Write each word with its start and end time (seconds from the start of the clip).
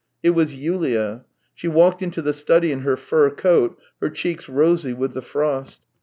It 0.23 0.31
was 0.31 0.55
Yulia. 0.55 1.25
She 1.53 1.67
walked 1.67 2.01
into 2.01 2.23
the 2.23 2.33
study 2.33 2.71
in 2.71 2.79
her 2.79 2.97
fur 2.97 3.29
coat, 3.29 3.77
her 4.01 4.09
cheeks 4.09 4.49
rosy 4.49 4.93
with 4.93 5.13
the 5.13 5.21
frost. 5.21 5.81